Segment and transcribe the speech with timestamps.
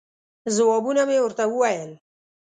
[0.55, 1.91] ځوابونه مې ورته وویل.